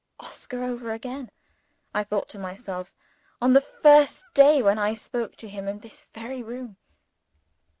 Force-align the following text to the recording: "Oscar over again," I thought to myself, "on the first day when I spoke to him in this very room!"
"Oscar 0.19 0.63
over 0.63 0.91
again," 0.93 1.29
I 1.93 2.03
thought 2.03 2.27
to 2.29 2.39
myself, 2.39 2.91
"on 3.39 3.53
the 3.53 3.61
first 3.61 4.25
day 4.33 4.59
when 4.63 4.79
I 4.79 4.95
spoke 4.95 5.35
to 5.35 5.47
him 5.47 5.67
in 5.67 5.77
this 5.81 6.07
very 6.11 6.41
room!" 6.41 6.77